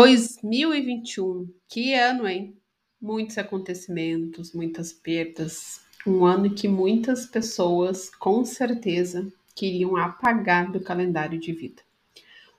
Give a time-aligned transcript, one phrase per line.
[0.00, 2.56] 2021, que ano, hein?
[2.98, 5.82] Muitos acontecimentos, muitas perdas.
[6.06, 11.82] Um ano que muitas pessoas, com certeza, queriam apagar do calendário de vida.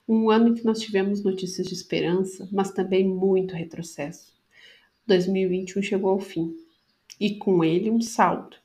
[0.07, 4.31] Um ano que nós tivemos notícias de esperança, mas também muito retrocesso.
[5.07, 6.55] 2021 chegou ao fim
[7.19, 8.55] e com ele um saldo.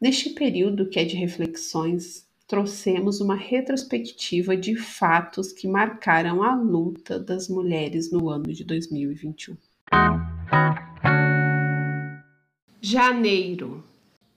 [0.00, 7.18] Neste período que é de reflexões, trouxemos uma retrospectiva de fatos que marcaram a luta
[7.18, 9.56] das mulheres no ano de 2021.
[12.78, 13.82] Janeiro.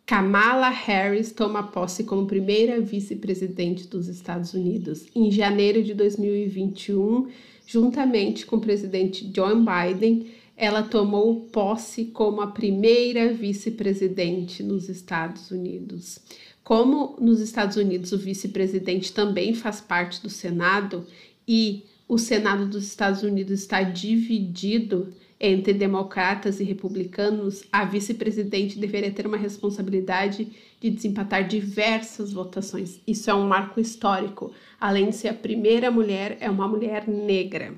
[0.05, 7.27] Kamala Harris toma posse como primeira vice-presidente dos Estados Unidos em janeiro de 2021,
[7.67, 10.27] juntamente com o presidente John Biden.
[10.55, 16.21] Ela tomou posse como a primeira vice-presidente nos Estados Unidos.
[16.66, 21.05] Como nos Estados Unidos o vice-presidente também faz parte do Senado
[21.48, 29.12] e o Senado dos Estados Unidos está dividido, entre democratas e republicanos, a vice-presidente deveria
[29.12, 32.99] ter uma responsabilidade de desempatar diversas votações.
[33.05, 34.52] Isso é um marco histórico.
[34.82, 37.76] Além de ser a primeira mulher, é uma mulher negra.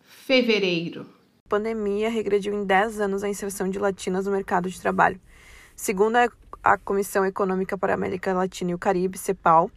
[0.00, 1.02] Fevereiro.
[1.44, 5.20] A pandemia regrediu em 10 anos a inserção de latinas no mercado de trabalho.
[5.82, 6.14] Segundo
[6.62, 9.68] a Comissão Econômica para a América Latina e o Caribe, CEPAL,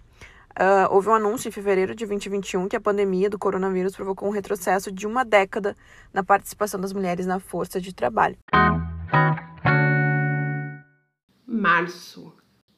[0.58, 4.32] Uh, houve um anúncio em fevereiro de 2021 que a pandemia do coronavírus provocou um
[4.32, 5.76] retrocesso de uma década
[6.14, 8.38] na participação das mulheres na força de trabalho.
[11.46, 12.32] Março.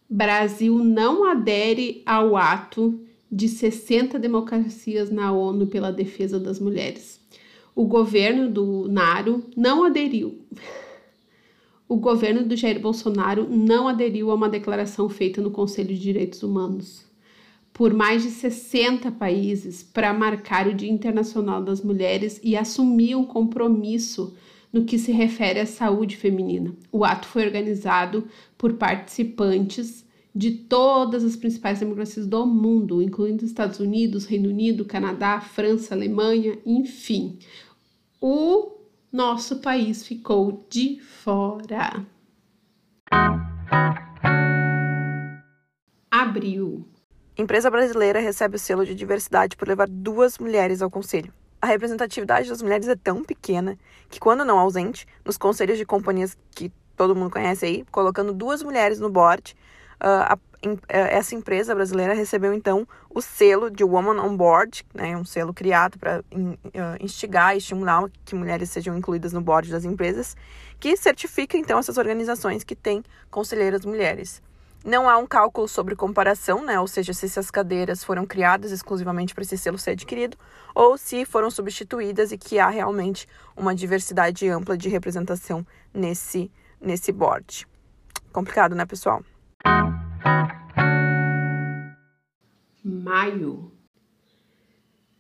[0.10, 3.00] Brasil não adere ao ato
[3.32, 7.22] de 60 democracias na ONU pela defesa das mulheres.
[7.76, 10.44] O governo do Naro não aderiu.
[11.88, 16.44] O governo do Jair Bolsonaro não aderiu a uma declaração feita no Conselho de Direitos
[16.44, 17.08] Humanos
[17.78, 23.24] por mais de 60 países para marcar o Dia Internacional das Mulheres e assumir um
[23.24, 24.36] compromisso
[24.74, 26.74] no que se refere à saúde feminina.
[26.92, 28.28] O ato foi organizado
[28.58, 35.40] por participantes de todas as principais democracias do mundo, incluindo Estados Unidos, Reino Unido, Canadá,
[35.40, 37.38] França, Alemanha, enfim.
[38.20, 38.77] O
[39.18, 42.06] nosso país ficou de fora.
[46.12, 46.88] Abril.
[47.36, 51.34] Empresa brasileira recebe o selo de diversidade por levar duas mulheres ao conselho.
[51.60, 53.76] A representatividade das mulheres é tão pequena
[54.08, 58.62] que, quando não ausente, nos conselhos de companhias que todo mundo conhece aí, colocando duas
[58.62, 59.56] mulheres no board,
[60.00, 60.38] uh, a,
[60.88, 65.98] essa empresa brasileira recebeu então o selo de Woman on Board, né, um selo criado
[66.00, 70.36] para uh, instigar e estimular que mulheres sejam incluídas no board das empresas,
[70.80, 74.42] que certifica então essas organizações que têm conselheiras mulheres.
[74.86, 76.80] Não há um cálculo sobre comparação, né?
[76.80, 80.38] Ou seja, se essas cadeiras foram criadas exclusivamente para esse selo ser adquirido
[80.74, 87.12] ou se foram substituídas e que há realmente uma diversidade ampla de representação nesse nesse
[87.12, 87.68] board.
[88.32, 89.24] Complicado, né, pessoal?
[92.84, 93.72] Maio.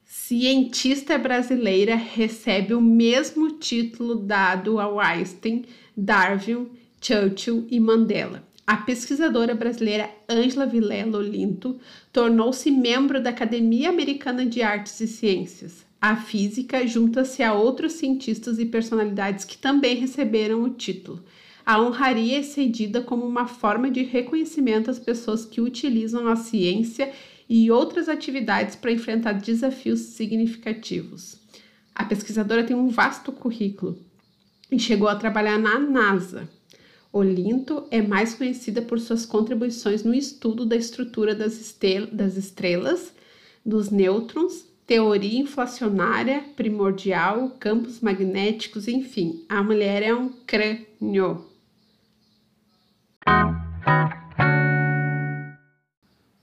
[0.03, 6.69] Cientista brasileira recebe o mesmo título dado ao Einstein, Darwin,
[7.01, 11.79] Churchill e Mandela a pesquisadora brasileira Ângela Vilela Olinto
[12.11, 15.85] tornou-se membro da Academia Americana de Artes e Ciências.
[16.01, 21.23] A física junta-se a outros cientistas e personalidades que também receberam o título.
[21.67, 27.11] A honraria é cedida como uma forma de reconhecimento às pessoas que utilizam a ciência
[27.49, 31.37] e outras atividades para enfrentar desafios significativos.
[31.93, 33.99] A pesquisadora tem um vasto currículo
[34.71, 36.49] e chegou a trabalhar na NASA,
[37.11, 41.75] Olinto é mais conhecida por suas contribuições no estudo da estrutura das,
[42.11, 43.11] das estrelas,
[43.65, 51.46] dos nêutrons, teoria inflacionária primordial, campos magnéticos, enfim, a mulher é um crânio.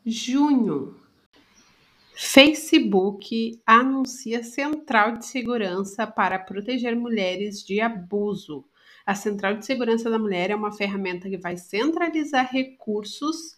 [0.07, 0.95] Junho.
[2.15, 8.67] Facebook anuncia central de segurança para proteger mulheres de abuso.
[9.07, 13.57] A Central de Segurança da Mulher é uma ferramenta que vai centralizar recursos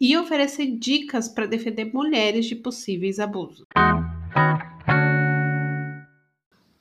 [0.00, 3.66] e oferecer dicas para defender mulheres de possíveis abusos.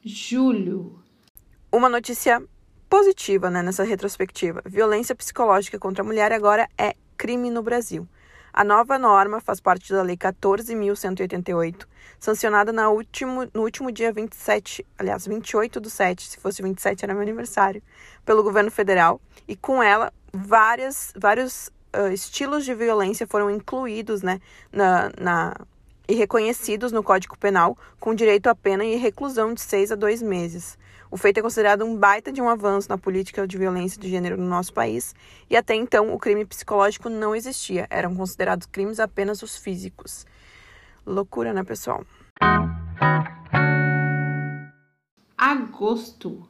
[0.04, 1.04] Julho.
[1.72, 2.44] Uma notícia
[2.88, 4.62] positiva né, nessa retrospectiva.
[4.68, 8.08] Violência psicológica contra a mulher agora é crime no Brasil.
[8.51, 11.86] A nova norma faz parte da Lei 14.188,
[12.19, 17.13] sancionada na último, no último dia 27, aliás, 28 do 7, se fosse 27 era
[17.13, 17.81] meu aniversário,
[18.25, 24.40] pelo governo federal, e com ela várias, vários uh, estilos de violência foram incluídos né,
[24.72, 25.56] na, na,
[26.07, 30.22] e reconhecidos no Código Penal, com direito a pena e reclusão de seis a dois
[30.22, 30.78] meses.
[31.12, 34.38] O feito é considerado um baita de um avanço na política de violência de gênero
[34.38, 35.16] no nosso país,
[35.50, 40.26] e até então o crime psicológico não existia, eram considerados crimes apenas os físicos.
[41.06, 42.06] Loucura, né, pessoal?
[45.36, 46.48] Agosto.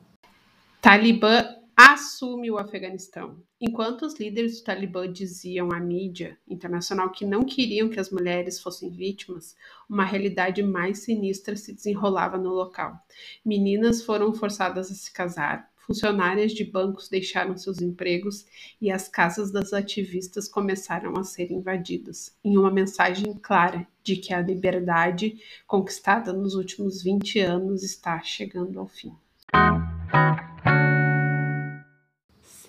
[0.82, 3.42] Talibã assume o Afeganistão.
[3.62, 8.60] Enquanto os líderes do Talibã diziam à mídia internacional que não queriam que as mulheres
[8.60, 9.56] fossem vítimas,
[9.90, 13.00] uma realidade mais sinistra se desenrolava no local.
[13.46, 18.46] Meninas foram forçadas a se casar, funcionárias de bancos deixaram seus empregos
[18.82, 24.34] e as casas das ativistas começaram a ser invadidas, em uma mensagem clara de que
[24.34, 29.14] a liberdade conquistada nos últimos 20 anos está chegando ao fim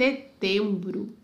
[0.01, 1.15] setembro.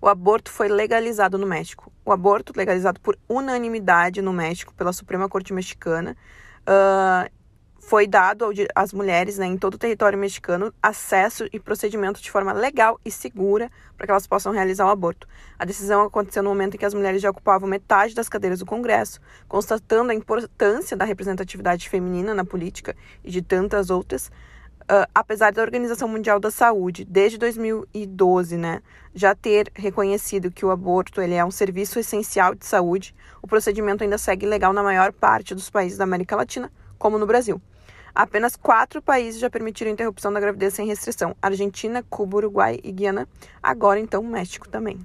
[0.00, 1.92] O aborto foi legalizado no México.
[2.04, 6.16] O aborto, legalizado por unanimidade no México pela Suprema Corte Mexicana,
[6.62, 7.30] uh,
[7.78, 12.52] foi dado às mulheres né, em todo o território mexicano acesso e procedimento de forma
[12.52, 15.28] legal e segura para que elas possam realizar o aborto.
[15.58, 18.66] A decisão aconteceu no momento em que as mulheres já ocupavam metade das cadeiras do
[18.66, 24.30] Congresso, constatando a importância da representatividade feminina na política e de tantas outras.
[24.84, 28.82] Uh, apesar da Organização Mundial da Saúde, desde 2012, né,
[29.14, 34.04] já ter reconhecido que o aborto ele é um serviço essencial de saúde, o procedimento
[34.04, 37.62] ainda segue legal na maior parte dos países da América Latina, como no Brasil.
[38.14, 42.92] Apenas quatro países já permitiram a interrupção da gravidez sem restrição: Argentina, Cuba, Uruguai e
[42.92, 43.26] Guiana.
[43.62, 44.98] Agora, então, México também.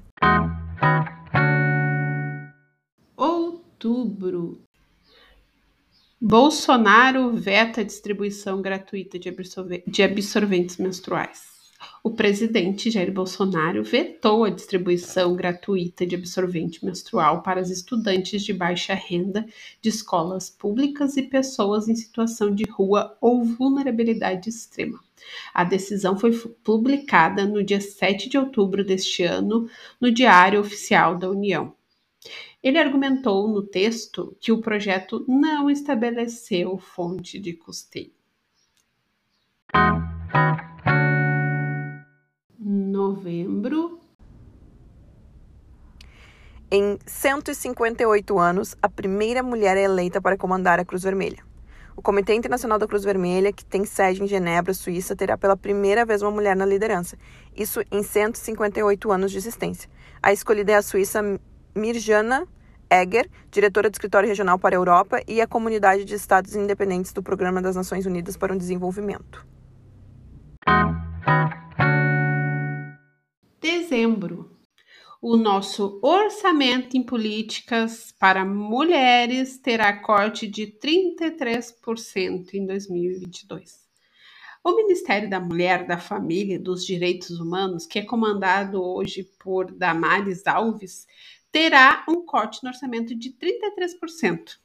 [3.16, 4.62] Outubro.
[6.22, 11.44] Bolsonaro veta a distribuição gratuita de, absorve de absorventes menstruais.
[12.04, 18.52] O presidente Jair Bolsonaro vetou a distribuição gratuita de absorvente menstrual para as estudantes de
[18.52, 19.46] baixa renda
[19.82, 25.00] de escolas públicas e pessoas em situação de rua ou vulnerabilidade extrema.
[25.54, 29.70] A decisão foi publicada no dia 7 de outubro deste ano
[30.02, 31.79] no Diário Oficial da União.
[32.62, 38.12] Ele argumentou no texto que o projeto não estabeleceu fonte de custeio.
[42.60, 44.00] Novembro.
[46.70, 51.44] Em 158 anos, a primeira mulher é eleita para comandar a Cruz Vermelha.
[51.96, 56.06] O Comitê Internacional da Cruz Vermelha, que tem sede em Genebra, Suíça, terá pela primeira
[56.06, 57.18] vez uma mulher na liderança.
[57.56, 59.90] Isso em 158 anos de existência.
[60.22, 61.40] A escolhida é a suíça
[61.76, 62.48] Mirjana
[62.90, 67.22] Egger, diretora do Escritório Regional para a Europa e a Comunidade de Estados Independentes do
[67.22, 69.46] Programa das Nações Unidas para o Desenvolvimento.
[73.62, 74.58] Dezembro.
[75.22, 83.90] O nosso orçamento em políticas para mulheres terá corte de 33% em 2022.
[84.64, 89.72] O Ministério da Mulher, da Família e dos Direitos Humanos, que é comandado hoje por
[89.72, 91.06] Damares Alves,
[91.52, 94.58] terá um corte no orçamento de 33%.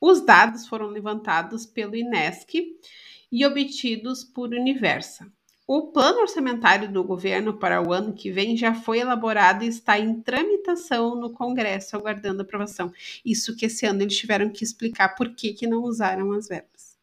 [0.00, 2.78] Os dados foram levantados pelo INESC
[3.30, 5.30] e obtidos por Universa.
[5.66, 9.98] O plano orçamentário do governo para o ano que vem já foi elaborado e está
[10.00, 12.92] em tramitação no Congresso, aguardando aprovação.
[13.24, 16.98] Isso que esse ano eles tiveram que explicar por que, que não usaram as verbas.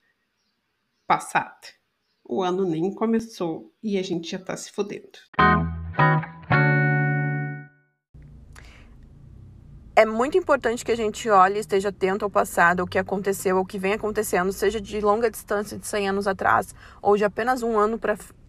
[1.06, 1.68] Passado.
[2.26, 5.18] O ano nem começou e a gente já está se fodendo.
[9.98, 13.66] É muito importante que a gente olhe esteja atento ao passado, ao que aconteceu, ao
[13.66, 17.80] que vem acontecendo, seja de longa distância, de 100 anos atrás, ou de apenas um
[17.80, 17.98] ano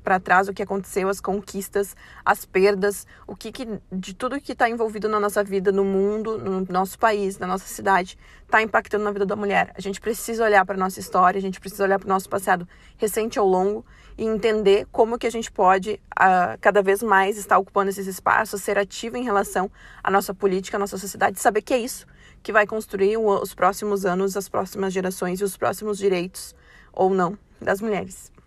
[0.08, 4.52] para trás, o que aconteceu, as conquistas, as perdas, o que, que de tudo que
[4.52, 9.04] está envolvido na nossa vida, no mundo, no nosso país, na nossa cidade, está impactando
[9.04, 9.70] na vida da mulher.
[9.76, 12.26] A gente precisa olhar para a nossa história, a gente precisa olhar para o nosso
[12.26, 13.84] passado recente ou longo
[14.16, 18.62] e entender como que a gente pode uh, cada vez mais estar ocupando esses espaços,
[18.62, 19.70] ser ativo em relação
[20.02, 22.06] à nossa política, à nossa sociedade, saber que é isso
[22.42, 26.54] que vai construir os próximos anos, as próximas gerações e os próximos direitos
[26.94, 28.38] ou não das mulheres.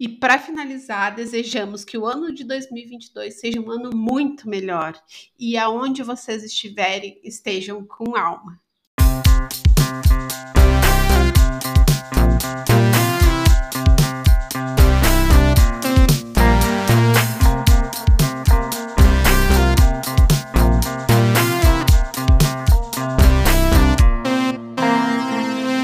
[0.00, 4.94] E para finalizar, desejamos que o ano de 2022 seja um ano muito melhor
[5.36, 8.60] e aonde vocês estiverem estejam com alma.